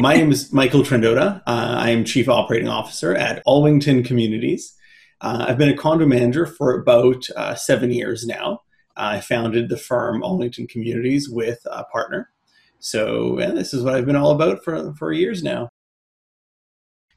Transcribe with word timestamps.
My 0.00 0.14
name 0.14 0.30
is 0.30 0.52
Michael 0.52 0.82
Trendota. 0.82 1.42
Uh, 1.44 1.74
I 1.76 1.90
am 1.90 2.04
Chief 2.04 2.28
Operating 2.28 2.68
Officer 2.68 3.16
at 3.16 3.42
Alwington 3.48 4.04
Communities. 4.04 4.74
Uh, 5.20 5.46
I've 5.48 5.58
been 5.58 5.70
a 5.70 5.76
condo 5.76 6.06
manager 6.06 6.46
for 6.46 6.72
about 6.78 7.28
uh, 7.34 7.56
seven 7.56 7.90
years 7.90 8.24
now. 8.24 8.62
I 8.96 9.20
founded 9.20 9.68
the 9.68 9.76
firm 9.76 10.22
Alwington 10.22 10.68
Communities 10.68 11.28
with 11.28 11.58
a 11.66 11.82
partner. 11.82 12.30
So 12.78 13.40
yeah, 13.40 13.50
this 13.50 13.74
is 13.74 13.82
what 13.82 13.94
I've 13.94 14.06
been 14.06 14.14
all 14.14 14.30
about 14.30 14.62
for, 14.62 14.94
for 14.94 15.12
years 15.12 15.42
now. 15.42 15.68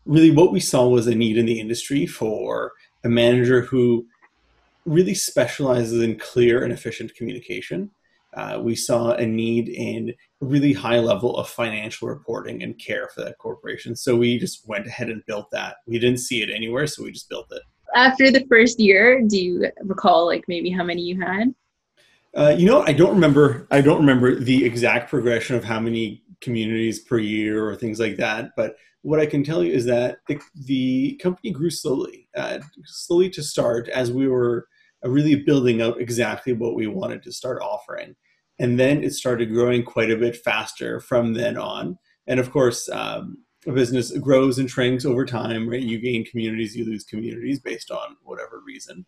Really, 0.07 0.32
what 0.32 0.52
we 0.52 0.59
saw 0.59 0.88
was 0.88 1.05
a 1.05 1.13
need 1.13 1.38
in 1.38 1.45
the 1.45 1.59
industry 1.59 2.07
for 2.07 2.71
a 3.04 3.09
manager 3.09 3.61
who 3.61 4.07
really 4.88 5.13
specializes 5.13 6.02
in 6.02 6.18
clear 6.18 6.63
and 6.63 6.73
efficient 6.73 7.13
communication 7.13 7.91
uh, 8.34 8.59
we 8.61 8.75
saw 8.75 9.11
a 9.11 9.25
need 9.25 9.70
in 9.70 10.13
a 10.41 10.45
really 10.45 10.73
high 10.73 11.00
level 11.00 11.38
of 11.38 11.50
financial 11.50 12.07
reporting 12.07 12.63
and 12.63 12.77
care 12.80 13.09
for 13.13 13.23
that 13.23 13.38
corporation. 13.38 13.95
So 13.95 14.16
we 14.16 14.39
just 14.39 14.68
went 14.68 14.88
ahead 14.88 15.09
and 15.09 15.26
built 15.26 15.52
that. 15.52 15.77
We 15.85 15.99
didn't 15.99 16.20
see 16.20 16.41
it 16.41 16.49
anywhere, 16.49 16.88
so 16.88 17.04
we 17.04 17.12
just 17.12 17.30
built 17.30 17.52
it. 17.52 17.62
After 17.94 18.31
the 18.31 18.45
first 18.48 18.80
year, 18.80 19.21
do 19.27 19.38
you 19.38 19.70
recall 19.84 20.26
like 20.26 20.45
maybe 20.48 20.70
how 20.70 20.84
many 20.84 21.02
you 21.02 21.20
had? 21.20 21.54
Uh, 22.34 22.55
you 22.57 22.66
know, 22.66 22.84
I 22.84 22.94
don't 22.94 23.13
remember. 23.13 23.67
I 23.71 23.81
don't 23.81 23.99
remember 23.99 24.35
the 24.35 24.63
exact 24.63 25.09
progression 25.09 25.57
of 25.57 25.66
how 25.66 25.82
many 25.82 26.23
communities 26.40 26.99
per 26.99 27.20
year 27.20 27.68
or 27.68 27.76
things 27.76 27.99
like 27.99 28.16
that. 28.18 28.52
But 28.55 28.76
what 29.02 29.20
I 29.20 29.26
can 29.26 29.43
tell 29.43 29.63
you 29.63 29.73
is 29.73 29.85
that 29.85 30.20
the, 30.27 30.40
the 30.66 31.20
company 31.21 31.52
grew 31.52 31.70
slowly, 31.70 32.29
uh, 32.35 32.59
slowly 32.85 33.29
to 33.32 33.43
start 33.43 33.90
as 33.90 34.12
we 34.12 34.27
were 34.27 34.68
really 35.10 35.36
building 35.36 35.82
out 35.82 36.00
exactly 36.00 36.54
what 36.54 36.76
we 36.76 36.88
wanted 36.88 37.23
to 37.23 37.32
start 37.32 37.62
offering. 37.62 38.16
And 38.60 38.80
then 38.80 39.04
it 39.04 39.14
started 39.14 39.54
growing 39.54 39.84
quite 39.84 40.12
a 40.12 40.18
bit 40.18 40.36
faster 40.36 41.00
from 41.00 41.34
then 41.34 41.58
on. 41.58 41.98
And 42.27 42.40
of 42.40 42.52
course, 42.52 42.88
um, 42.90 43.38
a 43.68 43.72
business 43.72 44.16
grows 44.18 44.60
and 44.60 44.70
shrinks 44.70 45.05
over 45.05 45.26
time, 45.26 45.68
right? 45.68 45.82
You 45.82 46.00
gain 46.00 46.26
communities, 46.26 46.76
you 46.76 46.85
lose 46.85 47.04
communities 47.04 47.60
based 47.60 47.91
on 47.91 48.16
whatever 48.24 48.62
reason. 48.66 49.05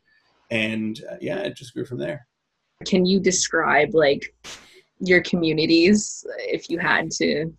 And 0.50 1.00
uh, 1.12 1.16
yeah, 1.22 1.40
it 1.40 1.56
just 1.56 1.74
grew 1.74 1.86
from 1.86 2.00
there. 2.00 2.28
Can 2.86 3.06
you 3.06 3.20
describe 3.20 3.94
like 3.94 4.36
your 5.00 5.22
communities 5.22 6.26
if 6.40 6.70
you 6.70 6.80
had 6.80 7.12
to? 7.12 7.54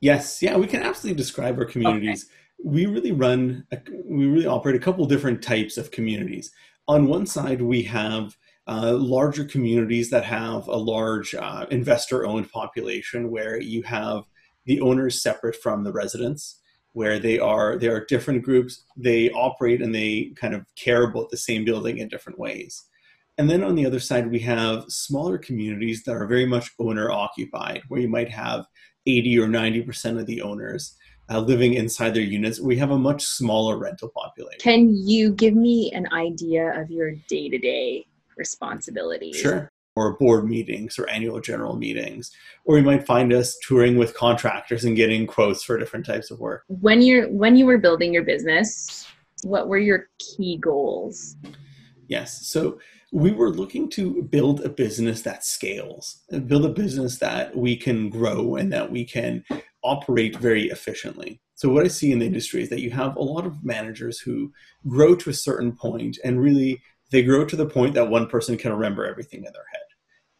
Yes, 0.00 0.42
yeah, 0.42 0.56
we 0.56 0.66
can 0.66 0.82
absolutely 0.82 1.16
describe 1.16 1.58
our 1.58 1.64
communities. 1.64 2.24
Okay. 2.24 2.34
We 2.64 2.86
really 2.86 3.12
run, 3.12 3.66
a, 3.72 3.78
we 4.04 4.26
really 4.26 4.46
operate 4.46 4.76
a 4.76 4.80
couple 4.80 5.04
different 5.06 5.42
types 5.42 5.76
of 5.76 5.90
communities 5.90 6.50
on 6.88 7.06
one 7.06 7.26
side, 7.26 7.60
we 7.60 7.82
have 7.82 8.36
uh, 8.66 8.94
larger 8.94 9.44
communities 9.44 10.10
that 10.10 10.24
have 10.24 10.66
a 10.68 10.76
large 10.76 11.34
uh, 11.34 11.66
investor 11.70 12.26
owned 12.26 12.50
population 12.50 13.30
where 13.30 13.60
you 13.60 13.82
have 13.82 14.24
the 14.64 14.80
owners 14.80 15.22
separate 15.22 15.56
from 15.56 15.84
the 15.84 15.92
residents 15.92 16.60
where 16.92 17.18
they 17.18 17.38
are 17.38 17.78
there 17.78 17.94
are 17.94 18.04
different 18.06 18.42
groups. 18.42 18.84
They 18.96 19.30
operate 19.30 19.82
and 19.82 19.94
they 19.94 20.32
kind 20.36 20.54
of 20.54 20.64
care 20.76 21.04
about 21.04 21.30
the 21.30 21.36
same 21.36 21.64
building 21.64 21.98
in 21.98 22.08
different 22.08 22.38
ways. 22.38 22.84
And 23.36 23.48
then 23.48 23.62
on 23.62 23.76
the 23.76 23.86
other 23.86 24.00
side 24.00 24.30
we 24.30 24.40
have 24.40 24.84
smaller 24.88 25.38
communities 25.38 26.02
that 26.04 26.16
are 26.16 26.26
very 26.26 26.46
much 26.46 26.70
owner 26.78 27.10
occupied 27.10 27.82
where 27.88 28.00
you 28.00 28.08
might 28.08 28.30
have 28.30 28.66
80 29.06 29.38
or 29.38 29.46
90% 29.46 30.18
of 30.18 30.26
the 30.26 30.42
owners 30.42 30.96
uh, 31.30 31.40
living 31.40 31.74
inside 31.74 32.14
their 32.14 32.22
units, 32.22 32.60
we 32.60 32.76
have 32.76 32.90
a 32.90 32.98
much 32.98 33.22
smaller 33.22 33.76
rental 33.76 34.08
population. 34.08 34.58
Can 34.60 34.94
you 34.94 35.32
give 35.32 35.54
me 35.54 35.90
an 35.92 36.06
idea 36.12 36.80
of 36.80 36.90
your 36.90 37.12
day 37.28 37.48
to 37.48 37.58
day 37.58 38.06
responsibilities? 38.36 39.36
Sure. 39.36 39.70
Or 39.96 40.16
board 40.16 40.48
meetings 40.48 40.98
or 40.98 41.08
annual 41.10 41.40
general 41.40 41.76
meetings. 41.76 42.30
Or 42.64 42.78
you 42.78 42.84
might 42.84 43.04
find 43.04 43.32
us 43.32 43.58
touring 43.66 43.96
with 43.96 44.14
contractors 44.14 44.84
and 44.84 44.94
getting 44.94 45.26
quotes 45.26 45.64
for 45.64 45.76
different 45.76 46.06
types 46.06 46.30
of 46.30 46.38
work. 46.38 46.62
When 46.68 47.02
you're 47.02 47.28
when 47.28 47.56
you 47.56 47.66
were 47.66 47.78
building 47.78 48.12
your 48.12 48.22
business, 48.22 49.06
what 49.42 49.68
were 49.68 49.78
your 49.78 50.08
key 50.20 50.56
goals? 50.58 51.36
Yes. 52.06 52.46
So 52.46 52.78
we 53.12 53.32
were 53.32 53.50
looking 53.50 53.88
to 53.90 54.22
build 54.22 54.60
a 54.60 54.68
business 54.68 55.22
that 55.22 55.44
scales, 55.44 56.22
build 56.46 56.64
a 56.64 56.70
business 56.70 57.18
that 57.18 57.56
we 57.56 57.76
can 57.76 58.10
grow 58.10 58.56
and 58.56 58.72
that 58.72 58.90
we 58.90 59.04
can 59.04 59.44
operate 59.82 60.36
very 60.36 60.64
efficiently. 60.68 61.40
So 61.54 61.70
what 61.70 61.84
I 61.84 61.88
see 61.88 62.12
in 62.12 62.18
the 62.18 62.26
industry 62.26 62.62
is 62.62 62.68
that 62.68 62.80
you 62.80 62.90
have 62.90 63.16
a 63.16 63.22
lot 63.22 63.46
of 63.46 63.64
managers 63.64 64.20
who 64.20 64.52
grow 64.86 65.14
to 65.16 65.30
a 65.30 65.34
certain 65.34 65.72
point 65.72 66.18
and 66.22 66.40
really 66.40 66.82
they 67.10 67.22
grow 67.22 67.44
to 67.46 67.56
the 67.56 67.66
point 67.66 67.94
that 67.94 68.10
one 68.10 68.26
person 68.26 68.58
can 68.58 68.72
remember 68.72 69.06
everything 69.06 69.40
in 69.44 69.52
their 69.52 69.66
head. 69.72 69.80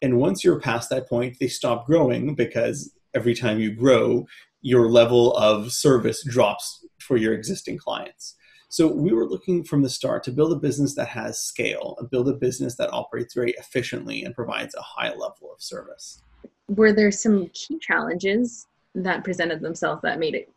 And 0.01 0.17
once 0.17 0.43
you're 0.43 0.59
past 0.59 0.89
that 0.91 1.09
point, 1.09 1.37
they 1.39 1.47
stop 1.47 1.85
growing 1.85 2.35
because 2.35 2.93
every 3.13 3.33
time 3.33 3.59
you 3.59 3.73
grow, 3.73 4.27
your 4.61 4.89
level 4.89 5.35
of 5.35 5.71
service 5.71 6.23
drops 6.23 6.85
for 6.99 7.17
your 7.17 7.33
existing 7.33 7.77
clients. 7.77 8.35
So 8.69 8.87
we 8.87 9.11
were 9.11 9.27
looking 9.27 9.63
from 9.63 9.81
the 9.81 9.89
start 9.89 10.23
to 10.23 10.31
build 10.31 10.53
a 10.53 10.55
business 10.55 10.95
that 10.95 11.07
has 11.09 11.41
scale, 11.41 11.97
uh, 11.99 12.03
build 12.03 12.29
a 12.29 12.33
business 12.33 12.75
that 12.75 12.93
operates 12.93 13.33
very 13.33 13.51
efficiently 13.53 14.23
and 14.23 14.33
provides 14.33 14.75
a 14.75 14.81
high 14.81 15.09
level 15.09 15.51
of 15.53 15.61
service. 15.61 16.21
Were 16.67 16.93
there 16.93 17.11
some 17.11 17.49
key 17.53 17.79
challenges 17.79 18.67
that 18.95 19.23
presented 19.23 19.61
themselves 19.61 20.01
that 20.03 20.19
made 20.19 20.35
it 20.35 20.49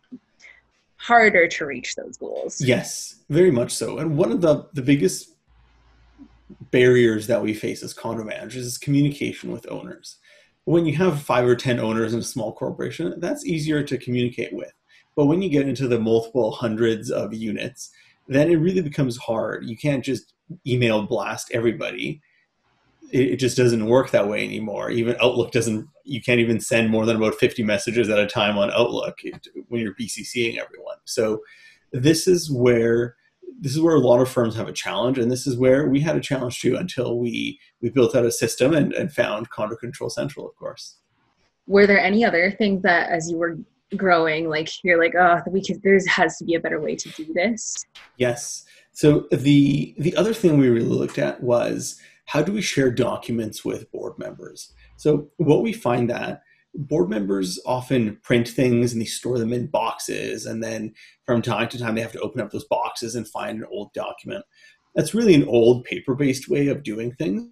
harder 1.02 1.48
to 1.48 1.66
reach 1.66 1.96
those 1.96 2.16
goals. 2.16 2.60
Yes, 2.60 3.16
very 3.28 3.50
much 3.50 3.72
so. 3.72 3.98
And 3.98 4.16
one 4.16 4.30
of 4.30 4.40
the, 4.40 4.68
the 4.72 4.82
biggest 4.82 5.30
barriers 6.70 7.26
that 7.26 7.42
we 7.42 7.54
face 7.54 7.82
as 7.82 7.92
condo 7.92 8.22
managers 8.22 8.64
is 8.64 8.78
communication 8.78 9.50
with 9.50 9.70
owners. 9.70 10.18
When 10.64 10.86
you 10.86 10.94
have 10.96 11.20
five 11.20 11.44
or 11.44 11.56
10 11.56 11.80
owners 11.80 12.14
in 12.14 12.20
a 12.20 12.22
small 12.24 12.52
corporation, 12.52 13.14
that's 13.18 13.44
easier 13.44 13.82
to 13.82 13.98
communicate 13.98 14.52
with. 14.52 14.72
But 15.16 15.26
when 15.26 15.42
you 15.42 15.48
get 15.48 15.68
into 15.68 15.88
the 15.88 15.98
multiple 15.98 16.52
hundreds 16.52 17.10
of 17.10 17.34
units, 17.34 17.90
then 18.28 18.50
it 18.50 18.56
really 18.56 18.82
becomes 18.82 19.16
hard. 19.16 19.64
You 19.64 19.76
can't 19.76 20.04
just 20.04 20.34
email 20.66 21.02
blast 21.02 21.50
everybody 21.52 22.20
it, 23.12 23.36
just 23.36 23.56
doesn't 23.56 23.86
work 23.86 24.10
that 24.10 24.28
way 24.28 24.44
anymore. 24.44 24.90
Even 24.90 25.16
Outlook 25.20 25.52
doesn't. 25.52 25.86
You 26.04 26.20
can't 26.20 26.40
even 26.40 26.58
send 26.60 26.90
more 26.90 27.06
than 27.06 27.16
about 27.16 27.36
fifty 27.36 27.62
messages 27.62 28.08
at 28.08 28.18
a 28.18 28.26
time 28.26 28.58
on 28.58 28.72
Outlook 28.72 29.18
when 29.68 29.80
you're 29.80 29.94
BCCing 29.94 30.58
everyone. 30.58 30.96
So 31.04 31.42
this 31.92 32.26
is 32.26 32.50
where 32.50 33.16
this 33.60 33.72
is 33.72 33.80
where 33.80 33.94
a 33.94 34.00
lot 34.00 34.20
of 34.20 34.30
firms 34.30 34.56
have 34.56 34.68
a 34.68 34.72
challenge, 34.72 35.18
and 35.18 35.30
this 35.30 35.46
is 35.46 35.56
where 35.56 35.86
we 35.86 36.00
had 36.00 36.16
a 36.16 36.20
challenge 36.20 36.60
too 36.60 36.76
until 36.76 37.18
we 37.18 37.60
we 37.80 37.90
built 37.90 38.16
out 38.16 38.24
a 38.24 38.32
system 38.32 38.74
and, 38.74 38.92
and 38.94 39.12
found 39.12 39.50
Condo 39.50 39.76
Control 39.76 40.10
Central, 40.10 40.48
of 40.48 40.56
course. 40.56 40.96
Were 41.68 41.86
there 41.86 42.00
any 42.00 42.24
other 42.24 42.50
things 42.50 42.82
that, 42.82 43.10
as 43.10 43.30
you 43.30 43.36
were 43.36 43.58
growing, 43.96 44.48
like 44.48 44.68
you're 44.82 44.98
like, 44.98 45.14
oh, 45.14 45.40
we 45.48 45.64
could, 45.64 45.82
there 45.82 45.98
has 46.08 46.36
to 46.38 46.44
be 46.44 46.54
a 46.54 46.60
better 46.60 46.80
way 46.80 46.96
to 46.96 47.08
do 47.10 47.32
this? 47.34 47.84
Yes. 48.16 48.64
So 48.92 49.26
the 49.32 49.94
the 49.98 50.14
other 50.16 50.34
thing 50.34 50.58
we 50.58 50.68
really 50.68 50.84
looked 50.84 51.18
at 51.18 51.42
was 51.42 51.98
how 52.26 52.42
do 52.42 52.52
we 52.52 52.62
share 52.62 52.90
documents 52.90 53.64
with 53.64 53.90
board 53.90 54.18
members? 54.18 54.72
So 54.96 55.28
what 55.38 55.62
we 55.62 55.72
find 55.72 56.08
that 56.10 56.42
board 56.74 57.10
members 57.10 57.58
often 57.66 58.18
print 58.22 58.48
things 58.48 58.92
and 58.92 59.00
they 59.00 59.06
store 59.06 59.38
them 59.38 59.52
in 59.52 59.66
boxes 59.66 60.46
and 60.46 60.62
then 60.62 60.94
from 61.26 61.42
time 61.42 61.68
to 61.68 61.78
time 61.78 61.94
they 61.94 62.00
have 62.00 62.12
to 62.12 62.20
open 62.20 62.40
up 62.40 62.50
those 62.50 62.64
boxes 62.64 63.14
and 63.14 63.28
find 63.28 63.58
an 63.58 63.66
old 63.70 63.92
document. 63.92 64.44
That's 64.94 65.14
really 65.14 65.34
an 65.34 65.48
old 65.48 65.84
paper-based 65.84 66.48
way 66.48 66.68
of 66.68 66.82
doing 66.82 67.12
things. 67.12 67.48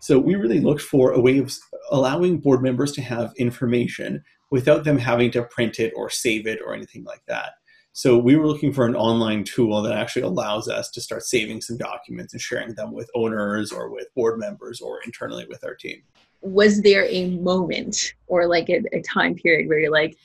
So 0.00 0.18
we 0.18 0.34
really 0.34 0.60
looked 0.60 0.82
for 0.82 1.12
a 1.12 1.20
way 1.20 1.38
of 1.38 1.56
allowing 1.90 2.38
board 2.38 2.62
members 2.62 2.92
to 2.92 3.02
have 3.02 3.32
information 3.36 4.24
without 4.52 4.84
them 4.84 4.98
having 4.98 5.30
to 5.30 5.42
print 5.44 5.80
it 5.80 5.94
or 5.96 6.10
save 6.10 6.46
it 6.46 6.60
or 6.64 6.74
anything 6.74 7.02
like 7.04 7.22
that. 7.26 7.54
So 7.94 8.18
we 8.18 8.36
were 8.36 8.46
looking 8.46 8.70
for 8.70 8.84
an 8.84 8.94
online 8.94 9.44
tool 9.44 9.80
that 9.80 9.96
actually 9.96 10.22
allows 10.22 10.68
us 10.68 10.90
to 10.90 11.00
start 11.00 11.22
saving 11.22 11.62
some 11.62 11.78
documents 11.78 12.34
and 12.34 12.40
sharing 12.40 12.74
them 12.74 12.92
with 12.92 13.10
owners 13.14 13.72
or 13.72 13.90
with 13.90 14.14
board 14.14 14.38
members 14.38 14.82
or 14.82 15.00
internally 15.06 15.46
with 15.48 15.64
our 15.64 15.74
team. 15.74 16.02
Was 16.42 16.82
there 16.82 17.06
a 17.06 17.30
moment 17.30 18.12
or 18.26 18.46
like 18.46 18.68
a, 18.68 18.82
a 18.92 19.00
time 19.00 19.34
period 19.34 19.68
where 19.68 19.78
you're 19.78 19.90
like, 19.90 20.18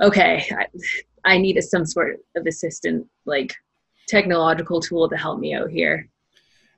okay, 0.00 0.48
I, 0.56 0.66
I 1.24 1.38
need 1.38 1.56
a, 1.56 1.62
some 1.62 1.84
sort 1.84 2.20
of 2.36 2.46
assistant, 2.46 3.08
like 3.26 3.54
technological 4.06 4.80
tool 4.80 5.08
to 5.08 5.16
help 5.16 5.40
me 5.40 5.52
out 5.52 5.70
here? 5.70 6.08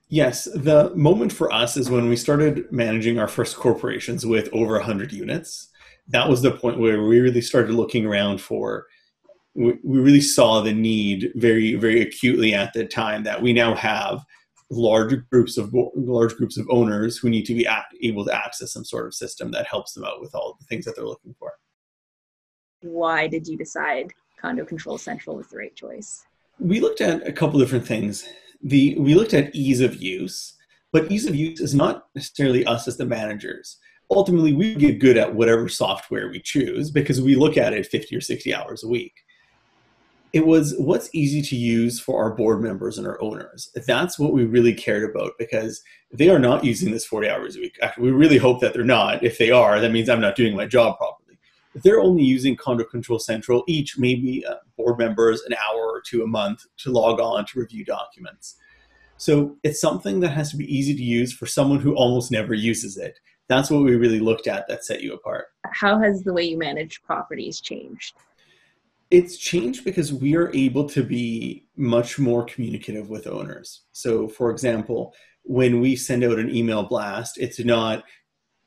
Yes, 0.08 0.44
the 0.44 0.94
moment 0.94 1.32
for 1.32 1.52
us 1.52 1.76
is 1.76 1.90
when 1.90 2.08
we 2.08 2.16
started 2.16 2.72
managing 2.72 3.18
our 3.18 3.28
first 3.28 3.56
corporations 3.56 4.24
with 4.24 4.48
over 4.52 4.74
100 4.74 5.12
units. 5.12 5.68
That 6.08 6.28
was 6.28 6.42
the 6.42 6.52
point 6.52 6.78
where 6.78 7.02
we 7.02 7.20
really 7.20 7.40
started 7.40 7.72
looking 7.72 8.06
around 8.06 8.40
for 8.40 8.86
we, 9.54 9.78
really 9.82 10.20
saw 10.20 10.60
the 10.60 10.72
need 10.72 11.32
very 11.34 11.74
very 11.74 12.02
acutely 12.02 12.54
at 12.54 12.72
the 12.74 12.84
time 12.84 13.24
that 13.24 13.40
we 13.40 13.52
now 13.52 13.74
have 13.74 14.24
large 14.70 15.14
groups 15.30 15.56
of 15.56 15.72
large 15.94 16.34
groups 16.36 16.58
of 16.58 16.66
owners 16.70 17.16
who 17.16 17.30
need 17.30 17.46
to 17.46 17.54
be 17.54 17.66
able 18.02 18.24
to 18.24 18.34
access 18.34 18.72
some 18.72 18.84
sort 18.84 19.06
of 19.06 19.14
system 19.14 19.50
that 19.52 19.66
helps 19.66 19.92
them 19.94 20.04
out 20.04 20.20
with 20.20 20.34
all 20.34 20.56
the 20.58 20.66
things 20.66 20.84
that 20.84 20.96
they're 20.96 21.06
looking 21.06 21.34
for. 21.38 21.52
Why 22.82 23.26
did 23.26 23.46
you 23.46 23.56
decide 23.56 24.12
Condo 24.40 24.64
Control 24.64 24.98
Central 24.98 25.36
was 25.36 25.48
the 25.48 25.56
right 25.56 25.74
choice? 25.74 26.24
We 26.58 26.80
looked 26.80 27.00
at 27.00 27.26
a 27.26 27.32
couple 27.32 27.60
different 27.60 27.86
things. 27.86 28.28
The 28.62 28.96
we 28.98 29.14
looked 29.14 29.34
at 29.34 29.54
ease 29.54 29.80
of 29.80 30.02
use, 30.02 30.54
but 30.92 31.10
ease 31.10 31.26
of 31.26 31.34
use 31.34 31.60
is 31.60 31.74
not 31.74 32.06
necessarily 32.14 32.64
us 32.64 32.88
as 32.88 32.96
the 32.96 33.06
managers. 33.06 33.78
Ultimately 34.10 34.52
we 34.52 34.74
get 34.74 34.98
good 34.98 35.16
at 35.16 35.34
whatever 35.34 35.68
software 35.68 36.28
we 36.28 36.40
choose 36.40 36.90
because 36.90 37.20
we 37.20 37.34
look 37.34 37.56
at 37.56 37.72
it 37.72 37.86
50 37.86 38.16
or 38.16 38.20
60 38.20 38.54
hours 38.54 38.84
a 38.84 38.88
week 38.88 39.24
it 40.36 40.46
was 40.46 40.74
what's 40.76 41.08
easy 41.14 41.40
to 41.40 41.56
use 41.56 41.98
for 41.98 42.22
our 42.22 42.30
board 42.30 42.60
members 42.60 42.98
and 42.98 43.06
our 43.06 43.18
owners. 43.22 43.70
That's 43.86 44.18
what 44.18 44.34
we 44.34 44.44
really 44.44 44.74
cared 44.74 45.08
about 45.08 45.32
because 45.38 45.82
they 46.12 46.28
are 46.28 46.38
not 46.38 46.62
using 46.62 46.90
this 46.90 47.06
40 47.06 47.30
hours 47.30 47.56
a 47.56 47.60
week. 47.60 47.78
We 47.96 48.10
really 48.10 48.36
hope 48.36 48.60
that 48.60 48.74
they're 48.74 48.84
not. 48.84 49.22
If 49.22 49.38
they 49.38 49.50
are, 49.50 49.80
that 49.80 49.92
means 49.92 50.10
I'm 50.10 50.20
not 50.20 50.36
doing 50.36 50.54
my 50.54 50.66
job 50.66 50.98
properly. 50.98 51.38
If 51.74 51.82
they're 51.82 52.02
only 52.02 52.22
using 52.22 52.54
Condo 52.54 52.84
Control 52.84 53.18
Central, 53.18 53.64
each 53.66 53.98
maybe 53.98 54.44
uh, 54.44 54.56
board 54.76 54.98
members 54.98 55.40
an 55.42 55.54
hour 55.54 55.80
or 55.80 56.02
two 56.04 56.22
a 56.22 56.26
month 56.26 56.66
to 56.78 56.90
log 56.90 57.18
on 57.18 57.46
to 57.46 57.58
review 57.60 57.86
documents. 57.86 58.56
So 59.16 59.56
it's 59.62 59.80
something 59.80 60.20
that 60.20 60.32
has 60.32 60.50
to 60.50 60.58
be 60.58 60.70
easy 60.70 60.94
to 60.94 61.02
use 61.02 61.32
for 61.32 61.46
someone 61.46 61.80
who 61.80 61.94
almost 61.94 62.30
never 62.30 62.52
uses 62.52 62.98
it. 62.98 63.20
That's 63.48 63.70
what 63.70 63.82
we 63.82 63.94
really 63.94 64.20
looked 64.20 64.46
at 64.46 64.66
that 64.68 64.84
set 64.84 65.02
you 65.02 65.14
apart. 65.14 65.46
How 65.72 65.98
has 66.00 66.22
the 66.22 66.32
way 66.32 66.44
you 66.44 66.58
manage 66.58 67.02
properties 67.02 67.60
changed? 67.60 68.14
It's 69.10 69.36
changed 69.36 69.84
because 69.84 70.12
we 70.12 70.34
are 70.34 70.50
able 70.52 70.88
to 70.88 71.04
be 71.04 71.66
much 71.76 72.18
more 72.18 72.44
communicative 72.44 73.08
with 73.08 73.28
owners. 73.28 73.82
So, 73.92 74.26
for 74.26 74.50
example, 74.50 75.14
when 75.42 75.80
we 75.80 75.94
send 75.94 76.24
out 76.24 76.40
an 76.40 76.54
email 76.54 76.82
blast, 76.82 77.38
it's 77.38 77.64
not 77.64 78.02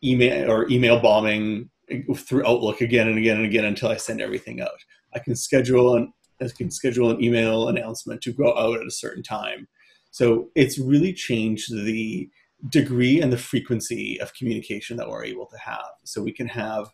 email 0.02 0.50
or 0.50 0.70
email 0.70 1.00
bombing 1.02 1.70
through 2.16 2.46
Outlook 2.46 2.80
again 2.80 3.08
and 3.10 3.18
again 3.18 3.38
and 3.38 3.46
again 3.46 3.66
until 3.66 3.90
I 3.90 3.98
send 3.98 4.22
everything 4.22 4.62
out. 4.62 4.80
I 5.14 5.20
can 5.20 5.36
schedule 5.36 5.96
an 5.96 6.14
I 6.42 6.48
can 6.58 6.72
schedule 6.72 7.10
an 7.12 7.22
email 7.22 7.68
announcement 7.68 8.22
to 8.22 8.32
go 8.32 8.58
out 8.58 8.80
at 8.80 8.88
a 8.88 8.92
certain 8.92 9.24
time. 9.24 9.68
So 10.12 10.50
it's 10.56 10.80
really 10.80 11.12
changed 11.12 11.74
the 11.74 12.30
degree 12.68 13.22
and 13.22 13.32
the 13.32 13.38
frequency 13.38 14.20
of 14.20 14.34
communication 14.34 14.98
that 14.98 15.08
we're 15.08 15.24
able 15.24 15.46
to 15.46 15.58
have. 15.58 15.92
So 16.04 16.22
we 16.22 16.34
can 16.34 16.48
have 16.48 16.88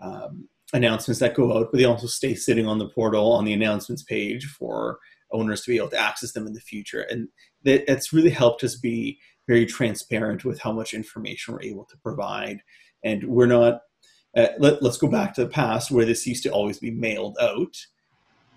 um, 0.00 0.48
announcements 0.72 1.20
that 1.20 1.34
go 1.34 1.56
out, 1.56 1.68
but 1.70 1.78
they 1.78 1.84
also 1.84 2.06
stay 2.06 2.34
sitting 2.34 2.66
on 2.66 2.78
the 2.78 2.88
portal 2.88 3.32
on 3.32 3.44
the 3.44 3.52
announcements 3.52 4.02
page 4.02 4.46
for 4.46 4.98
owners 5.30 5.62
to 5.62 5.70
be 5.70 5.76
able 5.76 5.88
to 5.88 5.98
access 5.98 6.32
them 6.32 6.46
in 6.46 6.52
the 6.54 6.60
future. 6.60 7.02
And 7.02 7.28
that, 7.62 7.90
it's 7.90 8.12
really 8.12 8.30
helped 8.30 8.64
us 8.64 8.76
be 8.76 9.18
very 9.46 9.66
transparent 9.66 10.44
with 10.44 10.60
how 10.60 10.72
much 10.72 10.94
information 10.94 11.54
we're 11.54 11.62
able 11.62 11.84
to 11.86 11.96
provide. 11.98 12.60
And 13.04 13.24
we're 13.24 13.46
not, 13.46 13.80
uh, 14.36 14.48
let, 14.58 14.82
let's 14.82 14.98
go 14.98 15.08
back 15.08 15.34
to 15.34 15.44
the 15.44 15.50
past 15.50 15.90
where 15.90 16.04
this 16.04 16.26
used 16.26 16.42
to 16.44 16.50
always 16.50 16.78
be 16.78 16.90
mailed 16.90 17.36
out. 17.40 17.76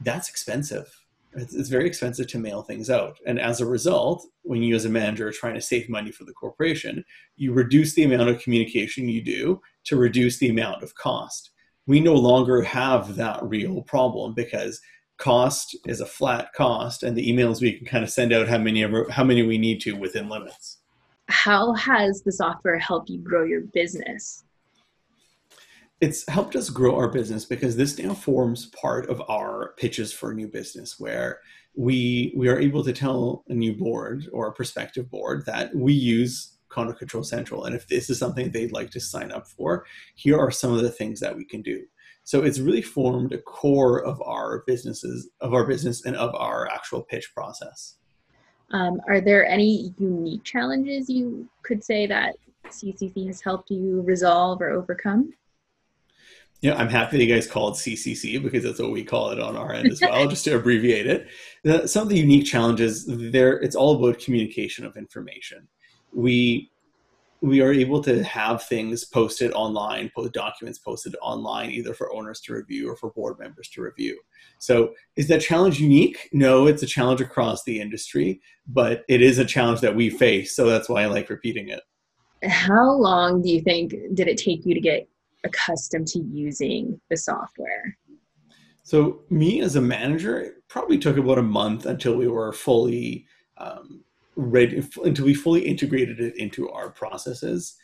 That's 0.01 0.29
expensive. 0.29 1.04
It's, 1.35 1.53
it's 1.53 1.69
very 1.69 1.85
expensive 1.85 2.27
to 2.27 2.39
mail 2.39 2.61
things 2.61 2.89
out. 2.89 3.17
And 3.25 3.39
as 3.39 3.61
a 3.61 3.65
result, 3.65 4.25
when 4.43 4.63
you 4.63 4.75
as 4.75 4.85
a 4.85 4.89
manager 4.89 5.27
are 5.27 5.33
trying 5.33 5.55
to 5.55 5.61
save 5.61 5.89
money 5.89 6.11
for 6.11 6.23
the 6.23 6.33
corporation, 6.33 7.03
you 7.35 7.53
reduce 7.53 7.93
the 7.93 8.03
amount 8.03 8.29
of 8.29 8.41
communication 8.41 9.09
you 9.09 9.21
do 9.21 9.61
to 9.85 9.97
reduce 9.97 10.37
the 10.37 10.49
amount 10.49 10.83
of 10.83 10.95
cost. 10.95 11.51
We 11.87 11.99
no 11.99 12.15
longer 12.15 12.61
have 12.63 13.15
that 13.15 13.43
real 13.43 13.81
problem 13.83 14.33
because 14.33 14.79
cost 15.17 15.77
is 15.85 16.01
a 16.01 16.05
flat 16.05 16.53
cost 16.53 17.03
and 17.03 17.15
the 17.15 17.29
emails 17.31 17.61
we 17.61 17.73
can 17.73 17.85
kind 17.85 18.03
of 18.03 18.09
send 18.09 18.33
out 18.33 18.47
how 18.47 18.57
many 18.57 18.83
ever 18.83 19.09
how 19.09 19.23
many 19.23 19.43
we 19.43 19.57
need 19.57 19.79
to 19.81 19.93
within 19.93 20.27
limits. 20.29 20.79
How 21.27 21.73
has 21.73 22.21
the 22.23 22.31
software 22.31 22.77
helped 22.79 23.09
you 23.09 23.19
grow 23.19 23.43
your 23.43 23.61
business 23.61 24.44
it's 26.01 26.27
helped 26.29 26.55
us 26.55 26.69
grow 26.69 26.95
our 26.95 27.09
business 27.09 27.45
because 27.45 27.75
this 27.75 27.97
now 27.97 28.13
forms 28.13 28.67
part 28.67 29.09
of 29.09 29.21
our 29.29 29.73
pitches 29.77 30.11
for 30.11 30.31
a 30.31 30.35
new 30.35 30.47
business 30.47 30.99
where 30.99 31.39
we 31.75 32.33
we 32.35 32.47
are 32.47 32.59
able 32.59 32.83
to 32.83 32.93
tell 32.93 33.43
a 33.49 33.53
new 33.53 33.73
board 33.73 34.25
or 34.31 34.47
a 34.47 34.53
prospective 34.53 35.09
board 35.09 35.45
that 35.45 35.73
we 35.75 35.93
use 35.93 36.57
Condo 36.69 36.93
Control 36.93 37.23
Central. 37.23 37.65
And 37.65 37.75
if 37.75 37.87
this 37.87 38.09
is 38.09 38.19
something 38.19 38.51
they'd 38.51 38.71
like 38.71 38.91
to 38.91 38.99
sign 38.99 39.31
up 39.31 39.47
for, 39.47 39.85
here 40.15 40.37
are 40.37 40.51
some 40.51 40.73
of 40.73 40.81
the 40.81 40.91
things 40.91 41.19
that 41.21 41.35
we 41.35 41.45
can 41.45 41.61
do. 41.61 41.85
So 42.23 42.43
it's 42.43 42.59
really 42.59 42.81
formed 42.81 43.33
a 43.33 43.37
core 43.37 44.03
of 44.03 44.21
our 44.21 44.63
businesses, 44.65 45.29
of 45.41 45.53
our 45.53 45.65
business, 45.65 46.05
and 46.05 46.15
of 46.15 46.33
our 46.35 46.67
actual 46.67 47.03
pitch 47.03 47.31
process. 47.33 47.97
Um, 48.71 48.99
are 49.07 49.21
there 49.21 49.45
any 49.45 49.93
unique 49.99 50.43
challenges 50.43 51.09
you 51.09 51.47
could 51.61 51.83
say 51.83 52.07
that 52.07 52.35
CCC 52.67 53.27
has 53.27 53.41
helped 53.41 53.69
you 53.69 54.01
resolve 54.01 54.61
or 54.61 54.71
overcome? 54.71 55.33
Yeah, 56.61 56.75
I'm 56.75 56.89
happy 56.89 57.17
that 57.17 57.23
you 57.23 57.33
guys 57.33 57.47
call 57.47 57.69
it 57.69 57.73
CCC 57.73 58.41
because 58.41 58.63
that's 58.63 58.79
what 58.79 58.91
we 58.91 59.03
call 59.03 59.29
it 59.29 59.39
on 59.39 59.55
our 59.55 59.73
end 59.73 59.91
as 59.91 60.01
well, 60.01 60.27
just 60.27 60.45
to 60.45 60.55
abbreviate 60.55 61.05
it. 61.05 61.27
The, 61.63 61.87
some 61.87 62.03
of 62.03 62.09
the 62.09 62.17
unique 62.17 62.45
challenges 62.45 63.05
there, 63.07 63.53
it's 63.57 63.75
all 63.75 63.95
about 63.95 64.19
communication 64.19 64.85
of 64.85 64.97
information 64.97 65.67
we 66.15 66.71
we 67.41 67.61
are 67.61 67.71
able 67.71 68.01
to 68.01 68.23
have 68.23 68.63
things 68.63 69.03
posted 69.03 69.51
online, 69.51 70.09
post 70.15 70.33
documents 70.33 70.79
posted 70.79 71.15
online, 71.21 71.69
either 71.69 71.93
for 71.93 72.11
owners 72.11 72.39
to 72.41 72.53
review 72.53 72.89
or 72.89 72.95
for 72.95 73.11
board 73.11 73.37
members 73.37 73.67
to 73.69 73.83
review. 73.83 74.19
So, 74.57 74.93
is 75.15 75.27
that 75.27 75.41
challenge 75.41 75.79
unique? 75.79 76.29
No, 76.33 76.65
it's 76.65 76.81
a 76.81 76.87
challenge 76.87 77.21
across 77.21 77.63
the 77.63 77.79
industry, 77.79 78.41
but 78.65 79.03
it 79.07 79.21
is 79.21 79.37
a 79.37 79.45
challenge 79.45 79.81
that 79.81 79.95
we 79.95 80.09
face. 80.09 80.55
So 80.55 80.65
that's 80.65 80.89
why 80.89 81.03
I 81.03 81.07
like 81.07 81.29
repeating 81.29 81.69
it. 81.69 81.81
How 82.49 82.91
long 82.93 83.41
do 83.41 83.49
you 83.49 83.61
think 83.61 83.93
did 84.13 84.27
it 84.27 84.37
take 84.37 84.65
you 84.65 84.73
to 84.73 84.81
get 84.81 85.07
accustomed 85.45 86.07
to 86.07 86.19
using 86.19 86.99
the 87.09 87.17
software? 87.17 87.97
So, 88.83 89.21
me 89.29 89.61
as 89.61 89.75
a 89.75 89.81
manager, 89.81 90.39
it 90.39 90.67
probably 90.67 90.97
took 90.97 91.17
about 91.17 91.39
a 91.39 91.43
month 91.43 91.85
until 91.85 92.15
we 92.15 92.27
were 92.27 92.53
fully 92.53 93.25
um, 93.57 94.03
ready 94.35 94.83
until 95.03 95.25
we 95.25 95.33
fully 95.33 95.61
integrated 95.61 96.19
it 96.19 96.35
into 96.37 96.69
our 96.69 96.89
processes. 96.89 97.75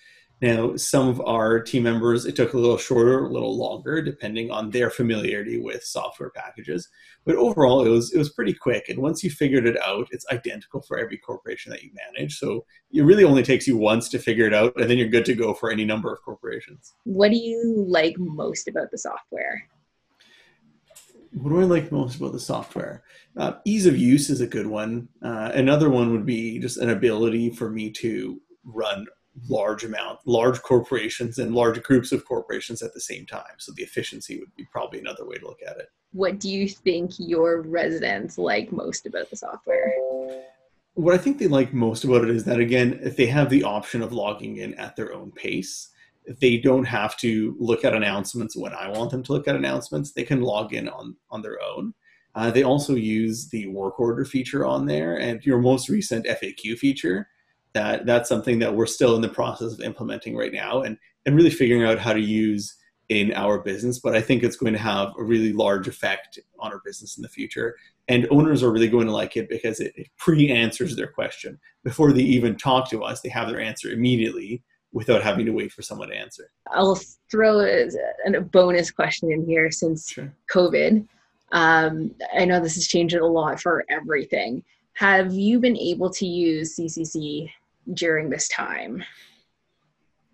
Now, 0.41 0.75
some 0.75 1.07
of 1.07 1.21
our 1.21 1.59
team 1.59 1.83
members, 1.83 2.25
it 2.25 2.35
took 2.35 2.53
a 2.53 2.57
little 2.57 2.77
shorter, 2.77 3.25
a 3.25 3.31
little 3.31 3.55
longer, 3.55 4.01
depending 4.01 4.49
on 4.49 4.71
their 4.71 4.89
familiarity 4.89 5.61
with 5.61 5.83
software 5.83 6.31
packages. 6.31 6.89
But 7.25 7.35
overall, 7.35 7.85
it 7.85 7.89
was 7.89 8.11
it 8.11 8.17
was 8.17 8.33
pretty 8.33 8.53
quick. 8.53 8.89
And 8.89 8.99
once 8.99 9.23
you 9.23 9.29
figured 9.29 9.67
it 9.67 9.77
out, 9.85 10.07
it's 10.09 10.25
identical 10.31 10.81
for 10.81 10.97
every 10.97 11.19
corporation 11.19 11.71
that 11.71 11.83
you 11.83 11.91
manage. 12.15 12.39
So 12.39 12.65
it 12.91 13.03
really 13.03 13.23
only 13.23 13.43
takes 13.43 13.67
you 13.67 13.77
once 13.77 14.09
to 14.09 14.19
figure 14.19 14.47
it 14.47 14.53
out, 14.53 14.73
and 14.81 14.89
then 14.89 14.97
you're 14.97 15.09
good 15.09 15.25
to 15.25 15.35
go 15.35 15.53
for 15.53 15.71
any 15.71 15.85
number 15.85 16.11
of 16.11 16.21
corporations. 16.23 16.95
What 17.03 17.29
do 17.29 17.37
you 17.37 17.85
like 17.87 18.15
most 18.17 18.67
about 18.67 18.89
the 18.89 18.97
software? 18.97 19.61
what 21.33 21.49
do 21.49 21.61
I 21.61 21.63
like 21.63 21.91
most 21.91 22.17
about 22.17 22.33
the 22.33 22.39
software? 22.39 23.03
Uh, 23.37 23.53
ease 23.63 23.85
of 23.85 23.97
use 23.97 24.29
is 24.29 24.41
a 24.41 24.47
good 24.47 24.67
one. 24.67 25.07
Uh, 25.21 25.51
another 25.53 25.89
one 25.89 26.11
would 26.11 26.25
be 26.25 26.59
just 26.59 26.77
an 26.77 26.89
ability 26.89 27.51
for 27.51 27.69
me 27.69 27.89
to 27.91 28.41
run 28.65 29.07
large 29.49 29.83
amount, 29.83 30.19
large 30.25 30.61
corporations 30.61 31.37
and 31.37 31.55
large 31.55 31.81
groups 31.83 32.11
of 32.11 32.25
corporations 32.25 32.81
at 32.81 32.93
the 32.93 32.99
same 32.99 33.25
time. 33.25 33.55
So 33.59 33.71
the 33.75 33.83
efficiency 33.83 34.39
would 34.39 34.53
be 34.55 34.65
probably 34.71 34.99
another 34.99 35.25
way 35.25 35.37
to 35.37 35.45
look 35.45 35.59
at 35.65 35.77
it. 35.77 35.87
What 36.11 36.39
do 36.39 36.49
you 36.49 36.67
think 36.67 37.11
your 37.17 37.61
residents 37.61 38.37
like 38.37 38.71
most 38.71 39.05
about 39.05 39.29
the 39.29 39.37
software? 39.37 39.93
What 40.95 41.13
I 41.13 41.17
think 41.17 41.37
they 41.37 41.47
like 41.47 41.73
most 41.73 42.03
about 42.03 42.23
it 42.23 42.29
is 42.29 42.43
that 42.43 42.59
again, 42.59 42.99
if 43.01 43.15
they 43.15 43.27
have 43.27 43.49
the 43.49 43.63
option 43.63 44.01
of 44.01 44.11
logging 44.11 44.57
in 44.57 44.73
at 44.73 44.97
their 44.97 45.13
own 45.13 45.31
pace, 45.31 45.89
they 46.27 46.57
don't 46.57 46.83
have 46.83 47.17
to 47.17 47.55
look 47.59 47.85
at 47.85 47.95
announcements 47.95 48.55
when 48.55 48.73
I 48.73 48.89
want 48.89 49.11
them 49.11 49.23
to 49.23 49.31
look 49.31 49.47
at 49.47 49.55
announcements. 49.55 50.11
They 50.11 50.23
can 50.23 50.41
log 50.41 50.73
in 50.73 50.89
on 50.89 51.15
on 51.31 51.41
their 51.41 51.59
own. 51.61 51.93
Uh, 52.35 52.51
they 52.51 52.63
also 52.63 52.95
use 52.95 53.49
the 53.49 53.67
work 53.67 53.99
order 53.99 54.23
feature 54.23 54.65
on 54.65 54.85
there 54.85 55.17
and 55.17 55.43
your 55.45 55.59
most 55.59 55.89
recent 55.89 56.25
FAQ 56.25 56.77
feature. 56.77 57.27
That 57.73 58.05
that's 58.05 58.27
something 58.27 58.59
that 58.59 58.75
we're 58.75 58.85
still 58.85 59.15
in 59.15 59.21
the 59.21 59.29
process 59.29 59.73
of 59.73 59.81
implementing 59.81 60.35
right 60.35 60.51
now 60.51 60.81
and 60.81 60.97
and 61.25 61.35
really 61.35 61.49
figuring 61.49 61.83
out 61.83 61.99
how 61.99 62.13
to 62.13 62.19
use 62.19 62.75
in 63.11 63.33
our 63.33 63.59
business. 63.59 63.99
But 63.99 64.15
I 64.15 64.21
think 64.21 64.41
it's 64.41 64.55
going 64.55 64.71
to 64.71 64.79
have 64.79 65.09
a 65.19 65.23
really 65.23 65.51
large 65.51 65.89
effect 65.89 66.39
on 66.59 66.71
our 66.71 66.81
business 66.85 67.17
in 67.17 67.21
the 67.21 67.29
future. 67.29 67.75
And 68.07 68.25
owners 68.31 68.63
are 68.63 68.71
really 68.71 68.87
going 68.87 69.07
to 69.07 69.13
like 69.13 69.35
it 69.35 69.49
because 69.49 69.81
it, 69.81 69.91
it 69.97 70.07
pre-answers 70.17 70.95
their 70.95 71.07
question 71.07 71.59
before 71.83 72.13
they 72.13 72.21
even 72.21 72.55
talk 72.55 72.89
to 72.89 73.03
us. 73.03 73.19
They 73.19 73.29
have 73.29 73.49
their 73.49 73.59
answer 73.59 73.89
immediately 73.89 74.63
without 74.93 75.23
having 75.23 75.45
to 75.45 75.51
wait 75.51 75.73
for 75.73 75.81
someone 75.81 76.07
to 76.07 76.15
answer. 76.15 76.51
I'll 76.71 76.99
throw 77.29 77.59
a, 77.59 77.89
a 78.25 78.41
bonus 78.41 78.91
question 78.91 79.29
in 79.29 79.45
here 79.45 79.71
since 79.71 80.09
sure. 80.09 80.33
COVID. 80.49 81.05
Um, 81.51 82.15
I 82.33 82.45
know 82.45 82.61
this 82.61 82.75
has 82.75 82.87
changed 82.87 83.15
a 83.15 83.25
lot 83.25 83.59
for 83.59 83.83
everything. 83.89 84.63
Have 84.93 85.33
you 85.33 85.59
been 85.59 85.77
able 85.77 86.09
to 86.11 86.25
use 86.25 86.77
CCC 86.77 87.49
during 87.93 88.29
this 88.29 88.47
time? 88.47 89.03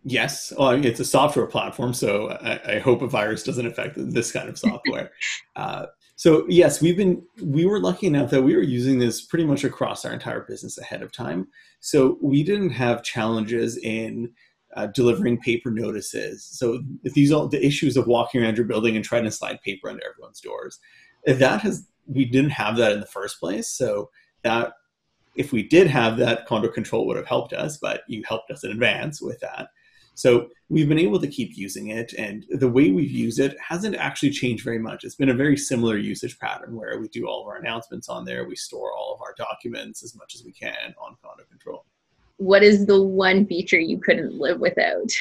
Yes, 0.04 0.54
well, 0.58 0.70
I 0.70 0.76
mean, 0.76 0.86
it's 0.86 1.02
a 1.02 1.06
software 1.06 1.48
platform, 1.48 1.94
so 1.94 2.30
I, 2.30 2.76
I, 2.76 2.80
hope 2.80 3.02
a 3.02 3.08
virus 3.08 3.44
doesn't 3.44 3.68
affect 3.68 3.96
this 3.98 4.32
kind 4.32 4.48
of 4.48 4.58
software. 4.60 5.12
uh, 5.58 5.88
so 6.18 6.46
yes, 6.50 6.82
we've 6.82 6.98
been 6.98 7.22
we 7.44 7.66
were 7.66 7.80
lucky 7.80 8.08
enough 8.08 8.32
that 8.32 8.42
we 8.42 8.56
were 8.56 8.64
using 8.64 8.98
this 8.98 9.22
pretty 9.22 9.46
much 9.46 9.64
across 9.64 10.04
our 10.04 10.12
entire 10.12 10.42
business 10.42 10.80
ahead 10.80 11.04
of 11.04 11.12
time. 11.12 11.48
So 11.80 12.18
we 12.22 12.44
didn't 12.44 12.72
have 12.72 13.04
challenges 13.04 13.78
in 13.78 14.34
uh, 14.76 14.88
delivering 14.88 15.40
paper 15.40 15.70
notices. 15.70 16.44
So 16.44 16.82
if 17.04 17.14
these 17.14 17.32
all 17.32 17.48
the 17.48 17.64
issues 17.64 17.98
of 17.98 18.08
walking 18.08 18.42
around 18.42 18.58
your 18.58 18.66
building 18.66 18.96
and 18.96 19.06
trying 19.06 19.26
to 19.26 19.32
slide 19.32 19.62
paper 19.62 19.90
under 19.90 20.04
everyone's 20.10 20.42
doors, 20.42 20.80
that 21.28 21.62
has 21.62 21.88
we 22.08 22.26
didn't 22.26 22.52
have 22.52 22.78
that 22.78 22.94
in 22.94 23.00
the 23.00 23.06
first 23.06 23.40
place. 23.40 23.68
So 23.68 24.10
that 24.42 24.74
if 25.38 25.52
we 25.52 25.64
did 25.64 25.88
have 25.88 26.18
that, 26.18 26.46
condo 26.46 26.68
control 26.68 27.06
would 27.08 27.18
have 27.18 27.28
helped 27.28 27.54
us, 27.54 27.78
but 27.78 28.02
you 28.08 28.24
helped 28.28 28.52
us 28.52 28.64
in 28.64 28.72
advance 28.72 29.22
with 29.22 29.40
that. 29.40 29.70
So 30.16 30.50
we've 30.68 30.90
been 30.90 30.98
able 30.98 31.20
to 31.20 31.28
keep 31.28 31.56
using 31.56 31.90
it, 31.90 32.14
and 32.14 32.44
the 32.50 32.68
way 32.68 32.90
we've 32.90 33.12
used 33.12 33.40
it 33.40 33.56
hasn't 33.60 33.96
actually 33.96 34.32
changed 34.32 34.64
very 34.64 34.80
much. 34.80 35.04
It's 35.04 35.14
been 35.14 35.30
a 35.30 35.34
very 35.36 35.56
similar 35.56 35.96
usage 35.96 36.40
pattern 36.40 36.76
where 36.76 37.00
we 37.00 37.08
do 37.10 37.28
all 37.28 37.42
of 37.42 37.48
our 37.48 37.58
announcements 37.58 38.10
on 38.10 38.26
there, 38.26 38.48
we 38.48 38.56
store 38.56 38.94
all 38.98 39.14
of 39.14 39.22
our 39.22 39.36
documents 39.38 40.04
as 40.04 40.16
much 40.16 40.34
as 40.34 40.44
we 40.44 40.52
can 40.52 40.96
on 41.00 41.16
Condo 41.24 41.44
Control. 41.52 41.86
What 42.38 42.64
is 42.64 42.88
the 42.88 43.00
one 43.00 43.46
feature 43.46 43.80
you 43.80 44.00
couldn't 44.00 44.34
live 44.34 44.60
without? 44.60 45.12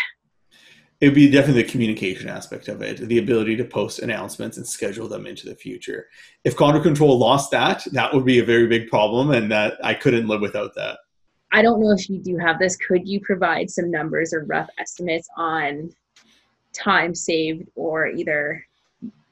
It 1.00 1.08
would 1.08 1.14
be 1.14 1.30
definitely 1.30 1.62
the 1.62 1.68
communication 1.68 2.28
aspect 2.28 2.68
of 2.68 2.80
it, 2.80 2.96
the 2.96 3.18
ability 3.18 3.56
to 3.56 3.64
post 3.64 3.98
announcements 3.98 4.56
and 4.56 4.66
schedule 4.66 5.08
them 5.08 5.26
into 5.26 5.46
the 5.46 5.54
future. 5.54 6.08
If 6.44 6.56
Condo 6.56 6.80
Control 6.82 7.18
lost 7.18 7.50
that, 7.50 7.84
that 7.92 8.14
would 8.14 8.24
be 8.24 8.38
a 8.38 8.44
very 8.44 8.66
big 8.66 8.88
problem, 8.88 9.30
and 9.30 9.50
that 9.52 9.74
I 9.84 9.92
couldn't 9.92 10.26
live 10.26 10.40
without 10.40 10.74
that. 10.76 10.98
I 11.52 11.62
don't 11.62 11.80
know 11.80 11.92
if 11.92 12.08
you 12.08 12.18
do 12.18 12.38
have 12.38 12.58
this. 12.58 12.76
Could 12.76 13.06
you 13.06 13.20
provide 13.20 13.70
some 13.70 13.90
numbers 13.90 14.32
or 14.32 14.44
rough 14.44 14.68
estimates 14.78 15.28
on 15.36 15.90
time 16.72 17.14
saved 17.14 17.68
or 17.74 18.08
either 18.08 18.64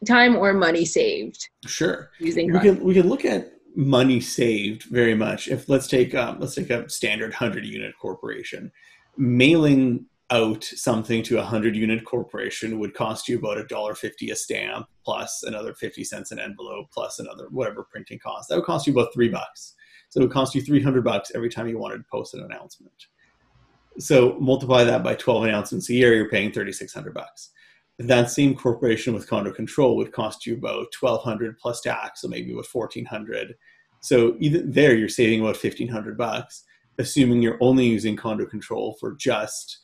time 0.06 0.36
or 0.36 0.52
money 0.52 0.84
saved? 0.84 1.48
Sure. 1.66 2.10
Using 2.18 2.52
we 2.52 2.60
can 2.60 2.82
we 2.82 2.94
can 2.94 3.08
look 3.08 3.24
at 3.24 3.52
money 3.74 4.20
saved 4.20 4.84
very 4.84 5.14
much. 5.14 5.48
If 5.48 5.68
let's 5.68 5.86
take 5.86 6.14
um, 6.14 6.40
let's 6.40 6.54
take 6.54 6.70
a 6.70 6.88
standard 6.88 7.34
hundred 7.34 7.64
unit 7.64 7.94
corporation, 8.00 8.70
mailing 9.16 10.06
out 10.30 10.64
something 10.64 11.22
to 11.22 11.38
a 11.38 11.44
hundred 11.44 11.76
unit 11.76 12.04
corporation 12.04 12.78
would 12.78 12.94
cost 12.94 13.28
you 13.28 13.38
about 13.38 13.58
a 13.58 13.64
dollar 13.64 13.94
fifty 13.94 14.30
a 14.30 14.36
stamp 14.36 14.86
plus 15.04 15.42
another 15.42 15.74
fifty 15.74 16.02
cents 16.02 16.32
an 16.32 16.38
envelope 16.38 16.86
plus 16.92 17.18
another 17.18 17.48
whatever 17.50 17.84
printing 17.84 18.18
cost. 18.18 18.48
That 18.48 18.56
would 18.56 18.64
cost 18.64 18.86
you 18.86 18.92
about 18.92 19.12
three 19.12 19.28
bucks. 19.28 19.74
So 20.14 20.20
it 20.20 20.24
would 20.24 20.32
cost 20.32 20.54
you 20.54 20.60
300 20.62 21.02
bucks 21.02 21.32
every 21.34 21.50
time 21.50 21.66
you 21.66 21.76
wanted 21.76 21.96
to 21.96 22.04
post 22.08 22.34
an 22.34 22.42
announcement. 22.44 23.06
So 23.98 24.36
multiply 24.38 24.84
that 24.84 25.02
by 25.02 25.16
12 25.16 25.42
announcements 25.42 25.90
a 25.90 25.94
year, 25.94 26.14
you're 26.14 26.30
paying 26.30 26.52
3,600 26.52 27.12
bucks. 27.12 27.50
That 27.98 28.30
same 28.30 28.54
corporation 28.54 29.12
with 29.12 29.28
condo 29.28 29.52
control 29.52 29.96
would 29.96 30.12
cost 30.12 30.46
you 30.46 30.54
about 30.54 30.86
1,200 31.00 31.58
plus 31.58 31.80
tax, 31.80 32.20
so 32.20 32.28
maybe 32.28 32.54
with 32.54 32.68
1,400. 32.72 33.56
So 34.02 34.36
even 34.38 34.70
there, 34.70 34.94
you're 34.94 35.08
saving 35.08 35.40
about 35.40 35.60
1,500 35.60 36.16
bucks, 36.16 36.62
assuming 36.98 37.42
you're 37.42 37.58
only 37.60 37.86
using 37.86 38.14
condo 38.14 38.46
control 38.46 38.96
for 39.00 39.16
just 39.16 39.80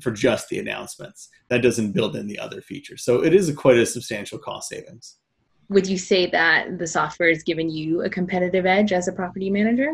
for 0.00 0.10
just 0.10 0.48
the 0.48 0.58
announcements. 0.58 1.28
That 1.48 1.62
doesn't 1.62 1.92
build 1.92 2.16
in 2.16 2.26
the 2.26 2.38
other 2.38 2.60
features. 2.60 3.04
So 3.04 3.24
it 3.24 3.34
is 3.34 3.48
a 3.48 3.54
quite 3.54 3.78
a 3.78 3.86
substantial 3.86 4.38
cost 4.38 4.68
savings 4.68 5.16
would 5.70 5.86
you 5.86 5.96
say 5.96 6.26
that 6.26 6.78
the 6.78 6.86
software 6.86 7.28
has 7.30 7.44
given 7.44 7.70
you 7.70 8.02
a 8.02 8.10
competitive 8.10 8.66
edge 8.66 8.92
as 8.92 9.08
a 9.08 9.12
property 9.12 9.48
manager? 9.48 9.92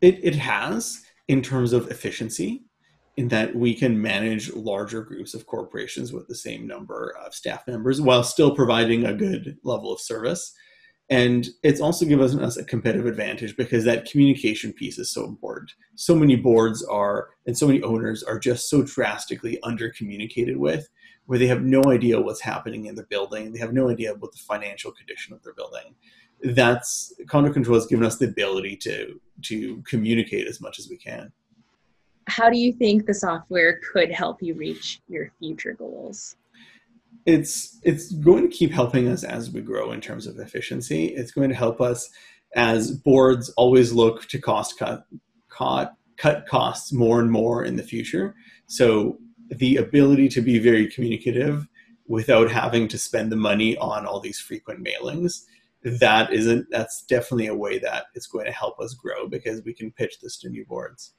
It, 0.00 0.20
it 0.22 0.36
has 0.36 1.02
in 1.28 1.42
terms 1.42 1.72
of 1.72 1.90
efficiency, 1.90 2.62
in 3.16 3.28
that 3.28 3.54
we 3.54 3.74
can 3.74 4.00
manage 4.00 4.52
larger 4.54 5.02
groups 5.02 5.34
of 5.34 5.46
corporations 5.46 6.12
with 6.12 6.26
the 6.28 6.34
same 6.34 6.66
number 6.66 7.14
of 7.24 7.34
staff 7.34 7.66
members 7.66 8.00
while 8.00 8.22
still 8.22 8.54
providing 8.54 9.04
a 9.04 9.14
good 9.14 9.56
level 9.64 9.92
of 9.92 10.00
service. 10.00 10.52
And 11.10 11.48
it's 11.62 11.80
also 11.80 12.06
given 12.06 12.42
us 12.42 12.56
a 12.56 12.64
competitive 12.64 13.06
advantage 13.06 13.56
because 13.56 13.84
that 13.84 14.10
communication 14.10 14.72
piece 14.72 14.98
is 14.98 15.10
so 15.10 15.24
important. 15.24 15.74
So 15.96 16.14
many 16.14 16.34
boards 16.34 16.82
are, 16.82 17.28
and 17.46 17.56
so 17.56 17.66
many 17.66 17.82
owners 17.82 18.22
are 18.22 18.38
just 18.38 18.70
so 18.70 18.82
drastically 18.82 19.58
under 19.62 19.90
communicated 19.90 20.56
with 20.56 20.88
where 21.26 21.38
they 21.38 21.46
have 21.46 21.62
no 21.62 21.82
idea 21.86 22.20
what's 22.20 22.40
happening 22.40 22.86
in 22.86 22.94
the 22.94 23.04
building. 23.04 23.52
They 23.52 23.58
have 23.58 23.72
no 23.72 23.90
idea 23.90 24.12
about 24.12 24.32
the 24.32 24.38
financial 24.38 24.92
condition 24.92 25.34
of 25.34 25.42
their 25.42 25.54
building. 25.54 25.94
That's 26.42 27.14
condo 27.28 27.52
control 27.52 27.76
has 27.76 27.86
given 27.86 28.04
us 28.04 28.18
the 28.18 28.26
ability 28.26 28.76
to 28.78 29.20
to 29.42 29.82
communicate 29.88 30.46
as 30.46 30.60
much 30.60 30.78
as 30.78 30.88
we 30.88 30.96
can. 30.96 31.32
How 32.26 32.50
do 32.50 32.58
you 32.58 32.72
think 32.72 33.06
the 33.06 33.14
software 33.14 33.80
could 33.92 34.10
help 34.10 34.42
you 34.42 34.54
reach 34.54 35.00
your 35.08 35.30
future 35.38 35.74
goals? 35.74 36.36
It's 37.26 37.78
it's 37.82 38.12
going 38.12 38.42
to 38.42 38.56
keep 38.56 38.70
helping 38.70 39.08
us 39.08 39.24
as 39.24 39.50
we 39.50 39.60
grow 39.60 39.92
in 39.92 40.00
terms 40.00 40.26
of 40.26 40.38
efficiency. 40.38 41.06
It's 41.06 41.32
going 41.32 41.48
to 41.48 41.54
help 41.54 41.80
us 41.80 42.10
as 42.54 42.92
boards 42.92 43.48
always 43.50 43.92
look 43.92 44.26
to 44.28 44.38
cost 44.38 44.78
cut 44.78 45.06
cut 45.48 45.94
cut 46.16 46.46
costs 46.46 46.92
more 46.92 47.20
and 47.20 47.30
more 47.30 47.64
in 47.64 47.76
the 47.76 47.82
future. 47.82 48.34
So 48.66 49.18
the 49.48 49.76
ability 49.76 50.28
to 50.30 50.40
be 50.40 50.58
very 50.58 50.86
communicative 50.86 51.66
without 52.06 52.50
having 52.50 52.88
to 52.88 52.98
spend 52.98 53.32
the 53.32 53.36
money 53.36 53.76
on 53.78 54.06
all 54.06 54.20
these 54.20 54.38
frequent 54.38 54.86
mailings 54.86 55.44
that 55.84 56.32
isn't 56.32 56.66
that's 56.70 57.02
definitely 57.02 57.46
a 57.46 57.54
way 57.54 57.78
that 57.78 58.06
it's 58.14 58.26
going 58.26 58.46
to 58.46 58.52
help 58.52 58.80
us 58.80 58.94
grow 58.94 59.28
because 59.28 59.62
we 59.64 59.74
can 59.74 59.92
pitch 59.92 60.18
this 60.20 60.38
to 60.38 60.48
new 60.48 60.64
boards 60.64 61.12